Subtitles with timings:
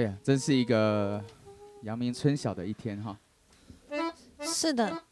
[0.00, 1.22] 哎呀，真是一个
[1.82, 3.18] 阳明春晓的一天哈。
[4.40, 5.02] 是的。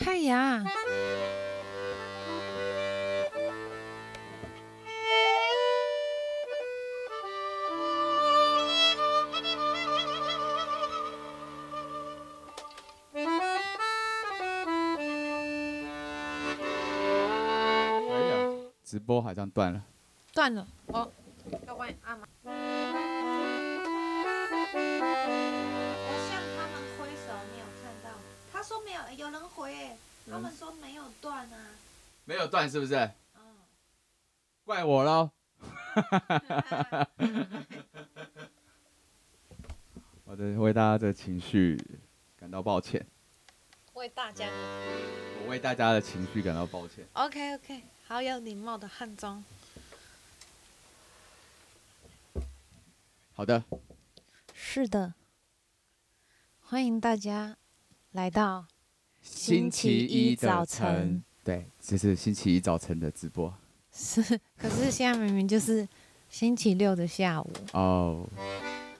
[0.00, 0.64] 嗨呀！
[18.82, 19.84] 直播好像断了，
[20.38, 21.10] 断了哦。
[21.66, 22.50] 各位阿妈，我
[26.30, 28.14] 向他们挥手，你有看到？
[28.52, 29.96] 他说没有，有人回哎，
[30.30, 31.56] 他们说没有断啊。
[32.24, 32.94] 没有断是不是？
[33.34, 33.40] 嗯。
[34.64, 35.28] 怪我喽。
[40.24, 41.84] 我的为大家的情绪
[42.38, 43.04] 感到抱歉。
[43.94, 44.52] 为大家的。
[45.42, 47.04] 我为大家的情绪感到抱歉。
[47.14, 47.82] OK OK。
[48.06, 49.42] 好有礼貌的汉中。
[53.38, 53.62] 好的。
[54.52, 55.14] 是的。
[56.58, 57.56] 欢迎大家
[58.10, 58.66] 来到
[59.22, 61.22] 星期一早晨。
[61.44, 63.54] 对，这是星期一早晨的直播。
[63.92, 64.20] 是，
[64.56, 65.88] 可是现在明明就是
[66.28, 67.48] 星期六的下午。
[67.74, 68.28] 哦。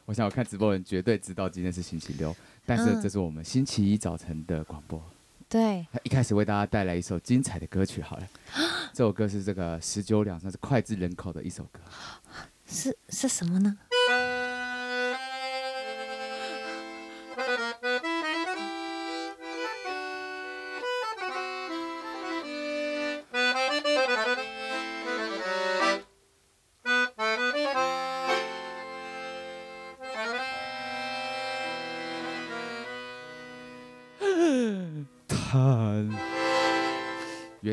[0.05, 2.33] 我想我看直播人绝对知道今天是星期六，
[2.65, 5.03] 但是这是我们星期一早晨的广播。
[5.49, 8.29] 对，一开始为大家带来一首精彩的歌曲，好了，
[8.95, 11.81] 这首歌是这个十九两，算是脍炙人口的一首歌，
[12.67, 13.77] 是是什么呢？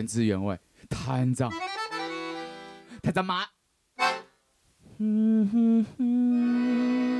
[0.06, 1.52] 原汁原味，团长，
[3.02, 3.48] 团长嘛，
[5.00, 7.18] 嗯哼哼，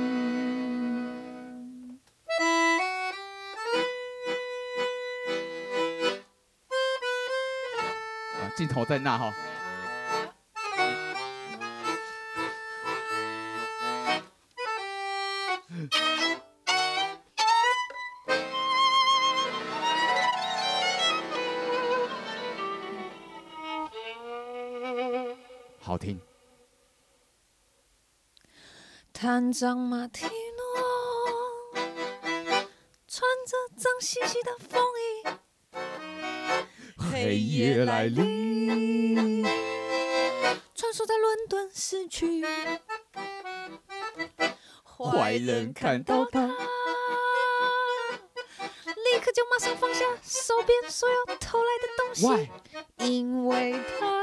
[8.40, 9.34] 啊，镜头在那哈。
[29.46, 30.32] 团长马提诺
[33.06, 35.22] 穿着脏兮兮的风衣，
[36.96, 39.44] 黑夜来临，
[40.74, 42.44] 穿梭在伦敦市区，
[44.82, 46.56] 坏人看到他，立
[49.20, 52.50] 刻就马上放下手边所有偷来的东西?
[53.08, 54.16] 因为他。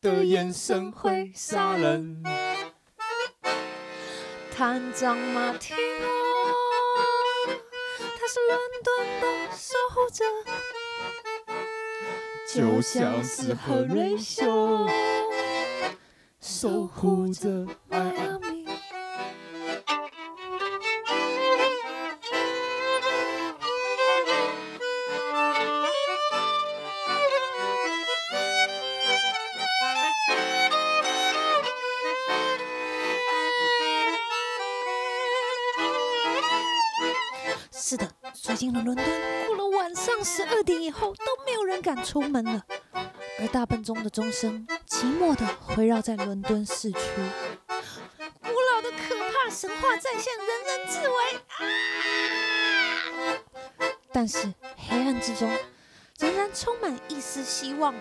[0.00, 2.24] 的眼神会杀人。
[4.62, 5.80] 团长马提诺，
[7.98, 10.24] 他是伦敦的守护者，
[12.46, 14.86] 就像是何瑞修
[16.40, 17.66] 守护着
[37.82, 38.56] 迈阿密。
[38.56, 39.04] 进了伦敦，
[39.46, 42.64] 过了晚上十二点以后，都没有人敢出门了。
[43.38, 45.44] 而大笨钟的钟声寂寞地
[45.76, 46.98] 围绕在伦敦市区，
[48.40, 51.14] 古老的可怕神话再现，人人自危
[51.56, 51.64] 啊！
[54.12, 55.50] 但是黑暗之中
[56.18, 57.94] 仍然充满一丝希望，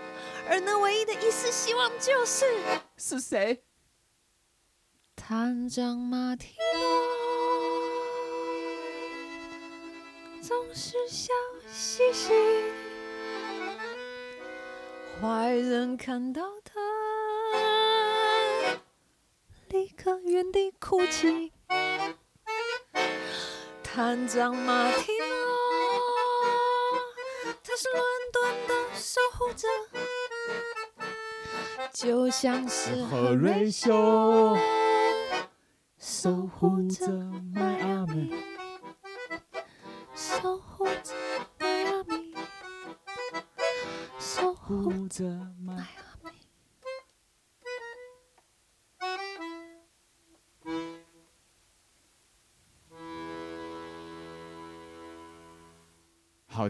[0.50, 2.46] 而那唯一的一丝希望就是
[2.98, 3.64] 是谁？
[5.16, 6.91] 探长马提诺。
[10.52, 11.32] 总是笑
[11.72, 12.34] 嘻嘻，
[15.22, 16.78] 坏人看到他，
[19.70, 21.54] 立刻原地哭泣。
[23.82, 25.30] 探长马提诺，
[27.64, 28.04] 他是伦
[28.34, 29.70] 敦的守护者，
[31.94, 34.58] 就像是何瑞修
[35.98, 37.08] 守护着
[37.56, 38.51] 迈阿密。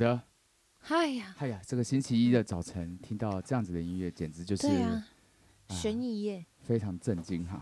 [0.01, 0.19] 的，
[0.87, 5.05] 哎呀，哎呀，这个星期一的早晨听到这样子的音乐，简直就是对啊，
[5.69, 7.61] 悬疑耶，非常震惊哈。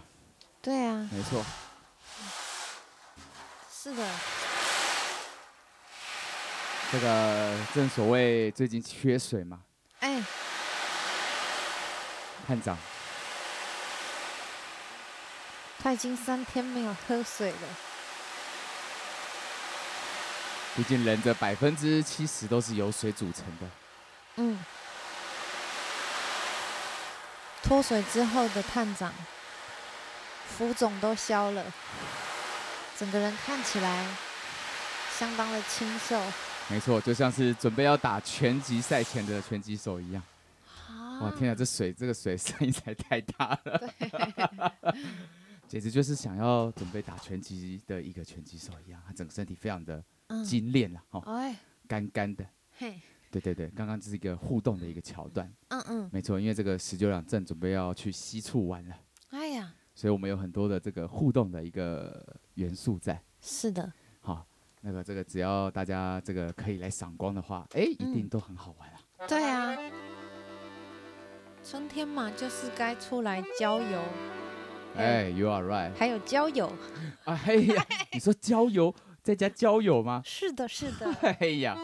[0.62, 1.44] 对啊，没错，
[3.70, 4.10] 是的。
[6.92, 9.62] 这个正所谓最近缺水嘛，
[10.00, 10.24] 哎，
[12.48, 12.78] 探长，
[15.78, 17.89] 他已经三天没有喝水了。
[20.76, 23.68] 毕竟人的百分之七十都是由水组成的。
[24.38, 24.58] 嗯，
[27.62, 29.14] 脱水之后的探长，
[30.48, 31.66] 浮肿都消了，
[32.98, 34.08] 整个人看起来
[35.18, 36.22] 相当的清瘦。
[36.70, 40.24] 没错，就像是准备要打拳击赛前的拳击手一样。
[40.88, 45.04] 啊、哇，天啊，这水这个水声音才太大了，对
[45.68, 50.02] 简直就是想要准备打拳击的一个拳击手一样，他整个身体非常的
[50.46, 51.56] 精炼了，哈、嗯，
[51.88, 52.46] 干干的。
[52.78, 53.00] 嘿，
[53.32, 55.52] 对对对，刚刚这是一个互动的一个桥段。
[55.70, 58.96] 嗯嗯，没错，因为这个十九两正准备要去西处玩了。
[59.30, 63.22] 哎呀，所以我们有很多的这个互动的一个元素在。
[63.42, 63.92] 是的。
[64.22, 64.46] 好。
[64.82, 69.02] 那个，这个只要大家这个可以来赏光的话，哎，一定都很好玩啊。
[69.18, 69.76] 嗯、对啊，
[71.62, 74.02] 春天嘛，就是该出来郊游。
[74.96, 75.94] 哎，You are right。
[75.96, 76.72] 还有郊游。
[77.26, 80.22] 哎呀，你说郊游在家交友吗？
[80.26, 81.14] 是的，是的。
[81.40, 81.78] 哎呀。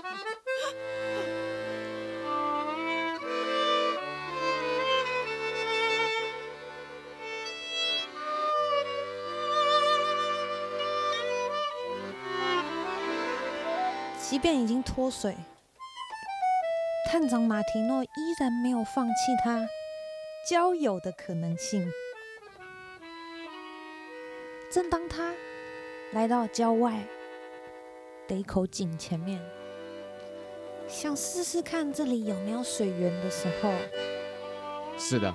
[14.27, 15.35] 即便已经脱水，
[17.09, 18.07] 探长马提诺依
[18.39, 19.65] 然没有放弃他
[20.49, 21.89] 交友的可能性。
[24.69, 25.31] 正当他
[26.11, 26.99] 来到郊外
[28.27, 29.39] 的一口井前面，
[30.87, 33.71] 想试试看这里有没有水源的时候，
[34.97, 35.33] 是的，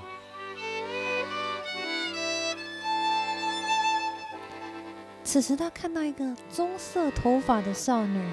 [5.22, 8.30] 此时他看到一个棕色头发的少女。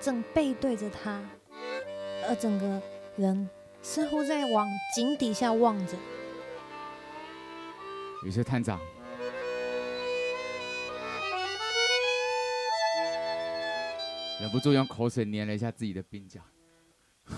[0.00, 1.18] 正背对着他，
[2.28, 2.82] 而整个
[3.16, 3.48] 人
[3.80, 5.94] 似乎在往井底下望着。
[8.22, 8.78] 于是探长
[14.40, 16.40] 忍不住用口水粘了一下自己的鬓角，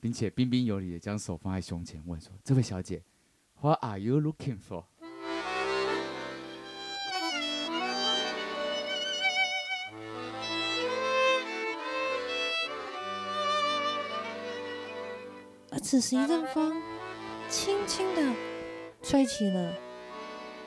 [0.00, 3.02] 并且彬彬有礼的将手放在胸前，问说：“这位小姐
[3.60, 4.84] ，What are you looking for？”
[15.70, 16.82] 而此时，一阵风
[17.48, 18.34] 轻轻的
[19.02, 19.76] 吹起了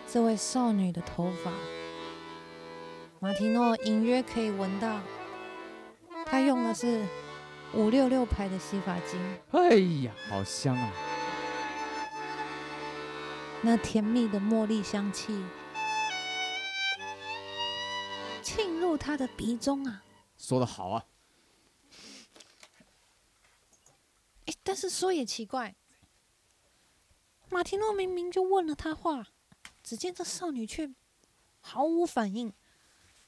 [0.07, 1.51] 这位少女的头发。
[3.19, 5.01] 马提诺隐约可以闻到，
[6.27, 7.03] 他用的是
[7.73, 9.19] 五六六牌的洗发精。
[9.51, 10.93] 哎呀，好香啊！
[13.63, 15.43] 那甜蜜的茉莉香气
[18.43, 20.03] 沁入他的鼻中啊！
[20.37, 21.03] 说得好啊！
[24.62, 25.75] 但是说也奇怪，
[27.50, 29.25] 马提诺明明就问了他话，
[29.81, 30.93] 只见这少女却
[31.59, 32.53] 毫无反应，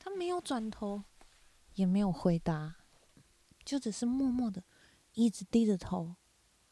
[0.10, 1.04] 他没有转头，
[1.76, 2.78] 也没有回答，
[3.64, 4.64] 就只是默默的
[5.14, 6.16] 一直低着头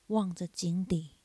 [0.08, 1.18] 望着井底。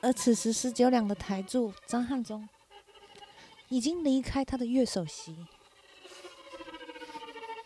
[0.00, 2.48] 而此时十九两的台柱张汉忠
[3.68, 5.36] 已经离开他的乐手席。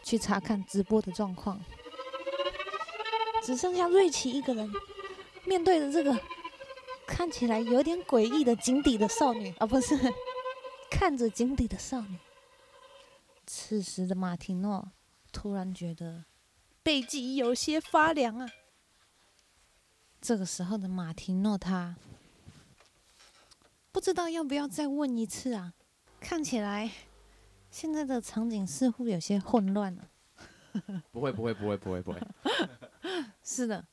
[0.02, 1.62] 去查看直播的状况，
[3.44, 4.72] 只剩下瑞奇一个人，
[5.44, 6.18] 面对着这个
[7.08, 9.98] 看起来有点诡异的井底的少女，而、哦、不是
[10.90, 12.18] 看着井底的少女。
[13.46, 14.92] 此时的马提诺
[15.32, 16.26] 突然觉得
[16.82, 18.48] 背脊有些发凉啊。
[20.20, 21.96] 这个时候的马提诺他
[23.90, 25.72] 不知道要不要再问一次啊？
[26.20, 26.90] 看起来。
[27.70, 30.10] 现在的场景似乎有些混乱了。
[31.12, 32.20] 不会，不会，不会，不会，不会。
[33.42, 33.86] 是的，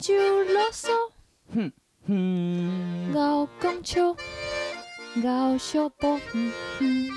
[0.00, 0.14] 就
[0.44, 0.88] 啰嗦。
[1.54, 1.70] 哼
[2.06, 4.16] 哼，熬讲笑，
[5.26, 6.18] 熬小宝。
[6.32, 7.10] 哼哼，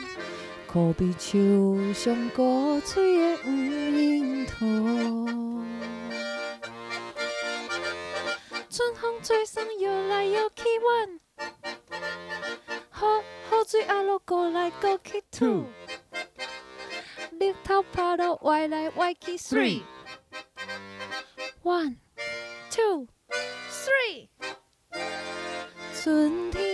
[0.67, 4.55] 可比树上古翠的樱桃。
[8.69, 11.19] 春风吹送摇来摇去，阮
[12.89, 13.07] 好
[13.49, 15.63] 好水阿落过来过去吐。
[17.39, 19.37] 日头拍落歪来歪去
[22.73, 24.29] ，three，one，two，three，
[25.93, 26.72] 春天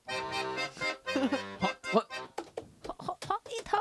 [1.61, 2.05] 好，好，
[2.87, 3.79] 好，好，好，一头。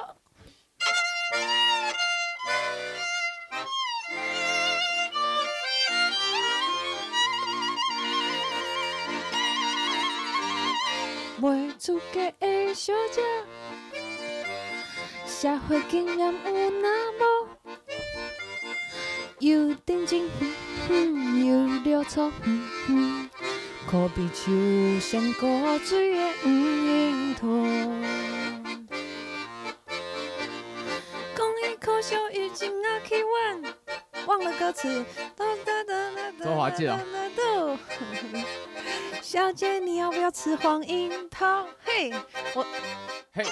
[11.42, 13.24] 未出嫁的小姐，
[15.26, 17.26] 社会经验有那么，
[19.40, 20.30] 又定情。
[20.90, 23.29] 嗯，有了错，嗯嗯，
[23.90, 27.48] 可比树上古锥的樱桃。
[31.36, 33.64] 讲伊可笑，伊真爱去玩，
[34.28, 35.04] 忘了歌词。
[36.44, 37.02] 周华健啊！
[39.24, 41.66] 小姐，你要不要吃黄樱桃？
[41.84, 42.14] 嘿，
[42.54, 42.64] 我，
[43.34, 43.44] 嘿。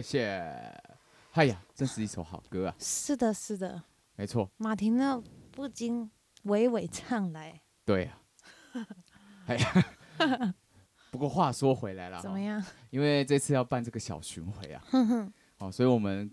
[0.00, 0.82] 谢谢，
[1.32, 2.74] 哎呀，真是一首好歌啊！
[2.78, 3.82] 是的，是的，
[4.14, 4.48] 没错。
[4.56, 6.08] 马婷呢，不禁
[6.44, 7.60] 娓娓唱来。
[7.84, 8.22] 对啊，
[9.46, 10.54] 哎呀，
[11.10, 12.64] 不过话说回来了，怎么样？
[12.90, 14.84] 因为这次要办这个小巡回啊，
[15.58, 16.32] 哦，所以我们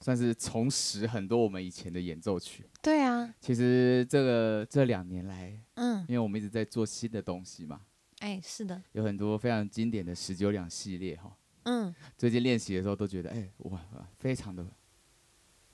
[0.00, 2.68] 算是重拾很多我们以前的演奏曲。
[2.82, 7.80] 对啊，其实这个这两年来，嗯，因为我们一直在做新的东西嘛，
[8.18, 11.34] 哎，是的，有很多非常经典的十九两系列哈。
[11.64, 13.80] 嗯，最近练习的时候都觉得，哎、欸，哇，
[14.18, 14.66] 非常的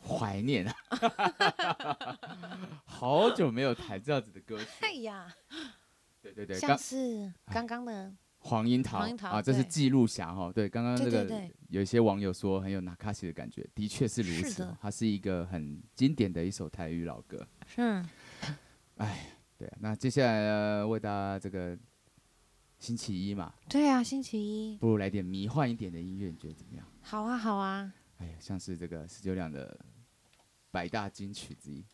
[0.01, 0.75] 怀念啊，
[2.85, 4.67] 好久没有弹这样子的歌曲。
[4.81, 5.33] 哎呀，
[6.21, 10.53] 对对对，像是刚刚的黄樱桃，啊，这是记录侠哈。
[10.53, 14.69] 对，刚刚那个有一些网友说很有那卡西的感觉，的确是如此。
[14.81, 17.47] 它是一个很经典的一首台语老歌。
[17.67, 18.05] 是，
[18.99, 21.79] 哎，对，那接下来呢，为大家这个。
[22.79, 26.87] 星期一嘛，对啊，星期一，不如来点迷幻一点的音乐，你觉得怎么样？
[27.01, 27.93] 好啊，好啊。
[28.19, 29.79] 哎呀，像是这个十九两的
[30.71, 31.85] 百大金曲之一。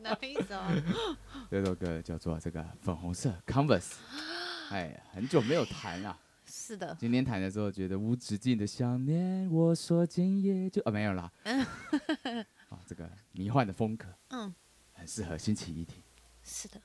[0.00, 0.60] 哪一首？
[1.50, 3.94] 这首歌叫做这个粉红色 Converse。
[4.70, 6.18] 哎，很久没有弹了。
[6.44, 6.96] 是的。
[6.98, 11.30] 今天弹的时候觉得无止境的想念，我说今夜就啊没有啦。
[12.68, 14.54] 啊， 这个迷幻的风格，嗯，
[14.92, 16.02] 很适合星期一听。
[16.42, 16.80] 是的。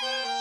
[0.00, 0.33] Música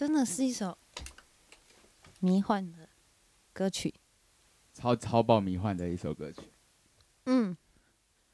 [0.00, 0.78] 真的是一首
[2.20, 2.88] 迷幻的
[3.52, 3.92] 歌曲，
[4.72, 6.40] 超超爆迷幻的一首歌曲。
[7.26, 7.54] 嗯，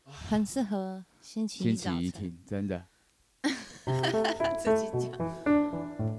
[0.05, 2.01] 很适合星期一早晨。
[2.01, 2.87] 星期一听，真的。
[4.61, 6.16] 自己讲。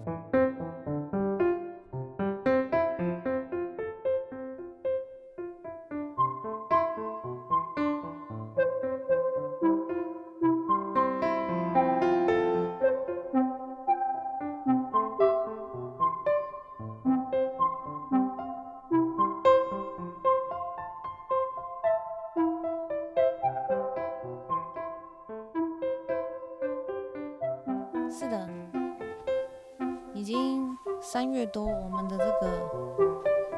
[31.01, 32.49] 三月多，我们的这个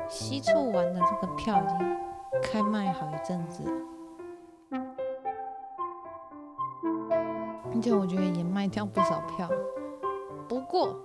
[0.09, 1.97] 西处玩的这个票已经
[2.41, 3.71] 开卖好一阵子了，
[7.73, 9.49] 而且我觉得也卖掉不少票。
[10.47, 10.95] 不过，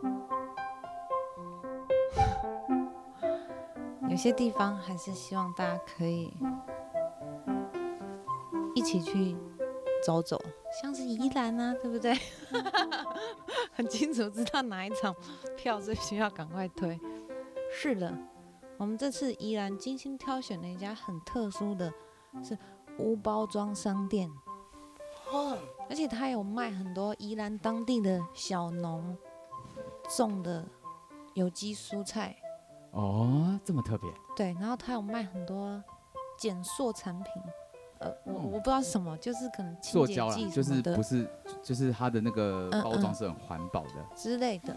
[4.08, 6.36] 有些地方还是希望大家可以
[8.74, 9.36] 一起去
[10.04, 10.40] 走走，
[10.82, 12.14] 像是宜兰啊，对不对？
[13.76, 15.14] 很清楚知道哪一场
[15.56, 16.98] 票最需要赶快推。
[17.72, 18.16] 是的，
[18.76, 21.92] 我们这次宜兰精心挑选了一家很特殊的，
[22.42, 22.56] 是
[22.98, 24.30] 无包装商店。
[25.90, 29.16] 而且他有卖很多宜兰当地的小农
[30.16, 30.64] 种的
[31.34, 32.36] 有机蔬菜。
[32.92, 34.08] 哦，这么特别。
[34.36, 35.82] 对，然后他有卖很多
[36.38, 37.32] 减塑产品。
[37.98, 41.28] 呃，我我不知道是什么，就是可能清洁剂就是不是，
[41.62, 44.76] 就是它的那个包装是很环保的、嗯嗯、之类的，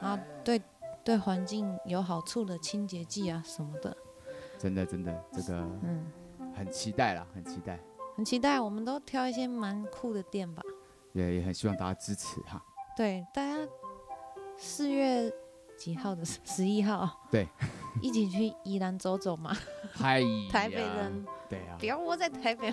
[0.00, 0.60] 然后对
[1.04, 3.96] 对环境有好处的清洁剂啊什么的。
[4.58, 6.06] 真的真的，这个嗯，
[6.54, 7.78] 很期待啦，很期待，
[8.16, 8.60] 很期待。
[8.60, 10.62] 我们都挑一些蛮酷的店吧，
[11.12, 12.62] 也也很希望大家支持哈。
[12.96, 13.68] 对，大家
[14.56, 15.30] 四月
[15.76, 17.08] 几号的十一号？
[17.30, 17.46] 对。
[18.02, 19.56] 一起去宜兰走走嘛？
[19.90, 22.72] 嗨，台北人，对啊，不要窝在台北。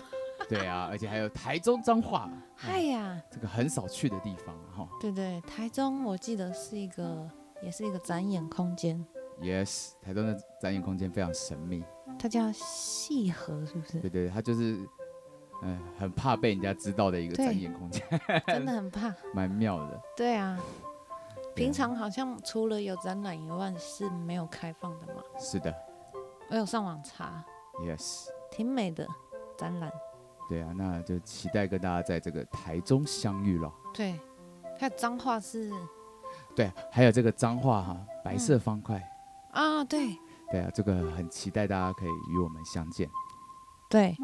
[0.50, 4.88] 对啊，而且还有台中彰化，嗨 呀，这个很少去的地方哈。
[5.00, 7.30] 对对，台中我记得是一个，
[7.62, 9.06] 也是一个展演空间。
[9.42, 11.84] Yes，台中的展演空间非常神秘。
[12.20, 14.00] 它叫细河，是不是？
[14.00, 14.88] 对对，它就是，
[15.62, 18.04] 嗯，很怕被人家知道的一个展演空间。
[18.48, 19.14] 真的很怕。
[19.34, 20.02] 蛮妙的。
[20.16, 20.60] 对啊。
[21.56, 25.22] 平常好像除了有展览以外是没有开放的嘛？
[25.38, 25.74] 是的，
[26.50, 27.44] 我有上网查。
[27.82, 29.08] Yes，挺美的
[29.58, 29.92] 展览。
[30.48, 33.74] 对啊，那就期待跟大家在这个台中相遇了。
[33.92, 34.20] 对，
[34.78, 35.72] 还有脏话是。
[36.56, 39.02] 对，还有这个脏话哈，白色方块。
[39.54, 40.16] 嗯、啊，对。
[40.52, 43.10] 对啊，这个很期待大家可以与我们相见。
[43.90, 44.16] 对，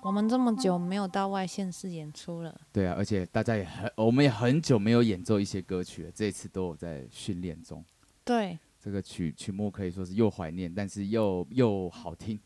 [0.00, 2.58] 我们这么久没有到外县市演出了。
[2.72, 7.84] 对啊，而且大家也很，我们也很久没有演奏一些歌曲了，这一次都有在训练中。
[8.24, 12.40] 对，这个曲曲目可以说是又怀念，但是又又好听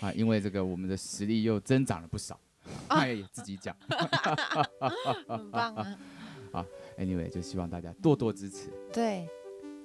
[0.00, 2.38] 啊，因为这个我们的实力又增长了不少。
[2.88, 3.76] 他也自己讲，
[5.28, 5.98] 很棒啊！
[6.52, 6.66] 好
[6.98, 8.70] ，Anyway，就希望大家多多支持。
[8.92, 9.28] 对，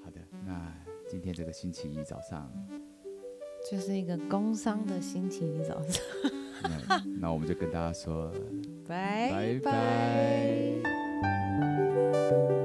[0.04, 0.74] 好的，那。
[1.10, 2.50] 今天这个星期一早上，
[3.70, 6.02] 就是一个工伤的星期一早上。
[6.88, 8.32] 那那我们就跟大家说，
[8.88, 9.60] 拜拜。
[9.60, 10.80] 拜
[12.42, 12.61] 拜。